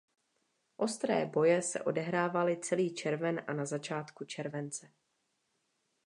[0.77, 4.91] Ostré boje se odehrávaly celý červen a na začátku července.